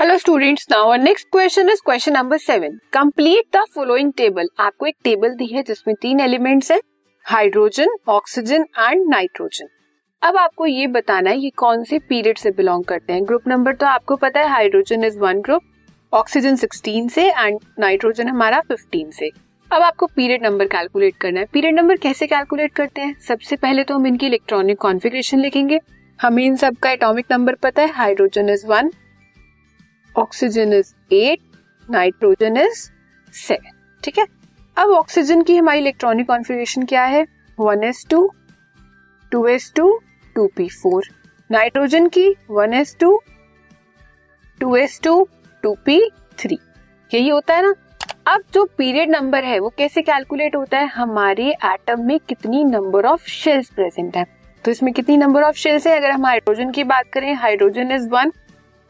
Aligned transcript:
Hello 0.00 0.16
students 0.18 0.66
now 0.70 0.88
और 0.90 0.98
next 0.98 1.26
question 1.32 1.68
is 1.68 1.80
question 1.84 2.12
number 2.12 2.38
seven 2.38 2.78
complete 2.92 3.56
the 3.56 3.64
following 3.74 4.12
table 4.16 4.46
आपको 4.60 4.86
एक 4.86 4.94
table 5.04 5.34
दी 5.34 5.46
है 5.46 5.62
जिसमें 5.62 5.94
तीन 6.02 6.20
एलिमेंट्स 6.20 6.70
है 6.72 6.78
हाइड्रोजन 7.26 7.88
ऑक्सीजन 8.08 8.64
एंड 8.78 9.04
नाइट्रोजन 9.10 9.68
अब 10.22 10.36
आपको 10.36 10.66
ये 10.66 10.86
बताना 10.86 11.30
है, 11.30 11.38
ये 11.38 11.50
कौन 11.50 11.84
से 11.84 11.98
पीरियड 11.98 12.38
से 12.38 12.50
बिलोंग 12.50 12.84
करते 12.84 13.12
हैं? 13.12 13.26
ग्रुप 13.26 13.48
नंबर 13.48 13.74
तो 13.74 13.86
आपको 13.86 14.16
पता 14.16 14.40
है 14.40 14.48
hydrogen 14.48 15.04
is 15.04 15.18
one 15.18 15.40
group 15.40 15.62
oxygen 16.12 16.56
16 16.56 17.08
से 17.08 17.28
एंड 17.30 17.58
नाइट्रोजन 17.78 18.28
हमारा 18.28 18.62
15 18.70 19.12
से. 19.12 19.30
अब 19.72 19.82
आपको 19.82 20.06
पीरियड 20.06 20.46
नंबर 20.46 20.66
कैलकुलेट 20.66 21.16
करना 21.16 21.40
है. 21.40 21.46
पीरियड 21.52 21.74
नंबर 21.74 21.96
कैसे 21.96 22.26
कैलकुलेट 22.26 22.72
करते 22.72 23.00
हैं? 23.00 23.14
सबसे 23.28 23.56
पहले 23.56 23.84
तो 23.84 23.94
हम 23.94 24.06
इनकी 24.06 24.26
इलेक्ट्रॉनिक 24.26 24.78
कॉन्फ़िगरेशन 24.78 25.40
लिखेंगे. 25.40 25.80
हमें 26.20 26.44
इन 26.44 26.56
सब 26.56 26.76
का 26.76 26.90
एटॉमिक 26.90 27.32
नंबर 27.32 27.54
पता 27.62 27.82
है. 27.82 27.92
Hydrogen 27.92 28.48
is 28.48 28.66
one 28.66 28.90
oxygen 30.16 30.72
is 30.72 30.92
eight 31.14 31.40
nitrogen 31.88 32.56
is 32.56 32.88
seven 33.34 33.78
ठीक 34.02 34.18
है? 34.18 34.26
अब 34.76 34.90
ऑक्सीजन 34.90 35.42
की 35.42 35.56
हमारी 35.56 35.80
इलेक्ट्रॉनिक 35.80 36.26
कॉन्फ़िगरेशन 36.26 36.84
क्या 36.84 37.04
है? 37.04 37.26
One 37.58 37.84
s 37.84 38.06
two 38.10 38.30
two 39.32 39.46
s 39.46 39.72
two 39.76 39.98
two 40.36 40.46
p 40.56 40.68
four 40.72 41.08
nitrogen 41.50 42.08
की 42.08 42.28
one 42.50 42.74
s 42.74 42.96
two 43.00 43.20
two 44.60 44.74
s 44.76 45.00
two 45.04 45.28
two 45.62 45.74
p 45.86 46.00
three 46.38 46.58
यही 47.10 47.28
होता 47.28 47.54
है 47.54 47.62
ना? 47.62 47.74
अब 48.26 48.42
जो 48.54 48.64
पीरियड 48.78 49.10
नंबर 49.10 49.44
है, 49.44 49.58
वो 49.58 49.68
कैसे 49.78 50.02
कैलकुलेट 50.02 50.56
होता 50.56 50.78
है? 50.78 50.86
हमारे 50.86 51.48
एटम 51.64 52.04
में 52.06 52.18
कितनी 52.28 52.62
नंबर 52.64 53.06
ऑफ़ 53.06 53.26
शेल्स 53.28 53.70
प्रेजेंट 53.70 54.16
है? 54.16 54.24
तो 54.64 54.70
इसमें 54.70 54.92
कितनी 54.94 55.16
नंबर 55.16 55.42
ऑफ़ 55.42 55.56
शेल्स 55.56 55.86
है? 55.86 55.96
अगर 55.96 56.10
हम 56.10 56.26
हाइड्रोजन 56.26 56.70
की 56.70 56.84
बात 56.84 57.10
करें 57.12 57.34
hydrogen 57.34 57.92
is 57.92 58.08
one 58.08 58.32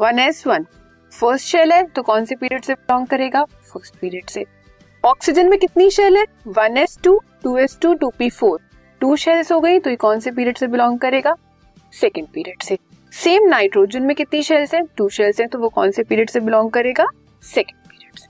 one 0.00 0.18
s 0.18 0.46
one 0.46 0.66
first 1.12 1.46
shell 1.46 1.72
है 1.72 1.82
तो 1.86 2.02
कौन 2.02 2.24
से 2.24 2.34
पीरियड 2.34 2.64
से 2.64 2.74
बिलोंग 2.74 3.06
करेगा? 3.06 3.44
फ़र्स्ट 3.44 3.96
पीरियड 4.00 4.28
से। 4.28 4.44
ऑक्सीजन 5.04 5.48
में 5.50 5.58
कितनी 5.58 5.90
शेल 5.90 6.16
है? 6.16 6.24
One 6.48 6.76
s 6.78 6.98
two 7.04 7.20
two 7.42 7.56
s 7.58 7.78
two 7.82 7.94
two 7.94 8.10
p 8.18 8.28
four 8.30 8.60
two 9.00 9.14
shells 9.16 9.52
हो 9.52 9.60
गई 9.60 9.78
तो 9.78 9.90
ये 9.90 9.96
कौन 9.96 10.20
से 10.20 10.30
पीरियड 10.30 10.58
से 10.58 10.66
बिलोंग 10.66 10.98
करेगा? 10.98 11.34
सेकेंड 11.92 12.26
पीरियड 12.28 12.62
से। 12.62 12.78
सेम 13.12 13.48
नाइट्रोजन 13.48 14.02
में 14.02 14.14
कितनी 14.16 14.42
शेल्स 14.42 14.74
है? 14.74 14.82
टू 14.96 15.08
शेल्स 15.08 15.40
है 15.40 15.46
तो 15.46 15.58
वो 15.58 15.68
कौन 15.68 15.90
से 15.90 16.02
पीरियड 16.02 16.30
से 16.30 16.40
बिलोंग 16.40 16.70
करेगा? 16.70 17.06
सेकेंड 17.42 17.78
पीरियड 17.80 18.18
से। 18.18 18.29